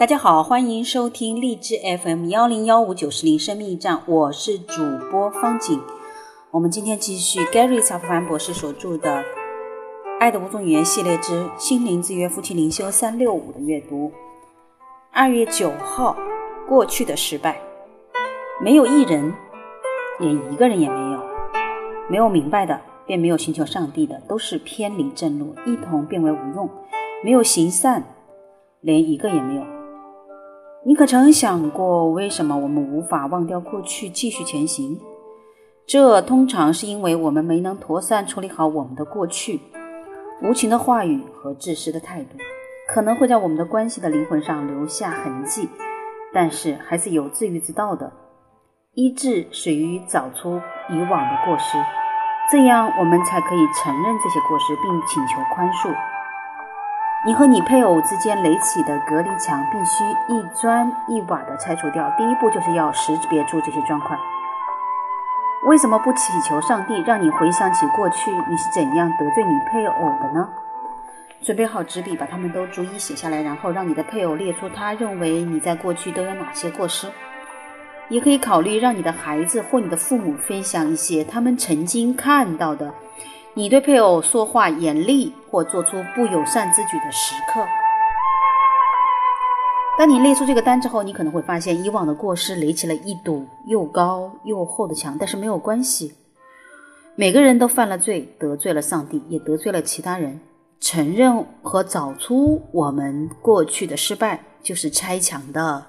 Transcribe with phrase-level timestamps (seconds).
[0.00, 5.78] 大家好，欢迎收听荔枝 FM 幺零幺五九四零生命驿站，我是主播方景。
[6.50, 9.18] 我们今天继续 Gary 曹凡博士所著的
[10.18, 14.10] 《爱的五种语言》系列之《心灵之约夫妻灵修三六五》的阅读。
[15.12, 16.16] 二月九号，
[16.66, 17.60] 过去的失败，
[18.58, 19.34] 没有一人，
[20.18, 21.20] 连一个人也没有，
[22.08, 26.70] 没有明白的，便没有寻求上帝的，都是偏离正路，一同变为无用。
[27.22, 28.02] 没有行善，
[28.80, 29.79] 连一个也没有。
[30.82, 34.98] 你可曾想过，为什么我们无法忘掉过去，继续前行？
[35.86, 39.60] 这通常是因为我们没能妥善处理好我们的过去。
[40.42, 42.38] 无情的话语和自私的态度，
[42.88, 45.68] 可能会在我们的关系的灵魂上留下痕迹，
[46.32, 48.10] 但是还是有自愈之道的。
[48.94, 51.76] 医治始于找出以往的过失，
[52.50, 55.94] 这样我们才可以承认这些过失，并请求宽恕。
[57.22, 62.10] 你和你配偶之间垒起的隔离墙必须一砖一瓦地拆除掉。
[62.16, 64.18] 第一步就是要识别出这些砖块。
[65.66, 70.48] 为什么不祈求上帝让你回想起过去你是怎样得罪你配偶的呢？
[71.42, 77.06] 准备好纸笔，把它们都逐一写下来，然后让你的配偶列出他认为你在过去都有哪些过失。
[78.08, 82.94] 也可以考虑让你的孩子或你的父母分享一些他们曾经看到的。
[83.54, 87.66] 你对配偶说话严厉或做出不友善之举的时刻。
[89.98, 96.14] 当你列出这个单之后，你可能会发现以往的过失垒起了一堵又高又厚的墙，但是没有关系。
[97.16, 100.40] 每个人都犯了罪，得罪了上帝，也得罪了其他人。
[100.78, 105.84] 承认和找出我们过去的失败，就是拆墙的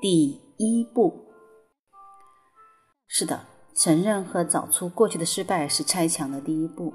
[0.00, 1.26] 第一步。
[3.06, 3.38] 是的。
[3.76, 6.94] 承认和找出过去的失败是拆墙的第一步。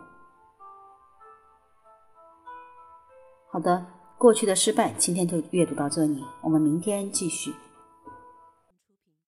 [3.51, 3.85] 好的，
[4.17, 7.53] 过去的失败，今天就阅读到这里，我们明天继续。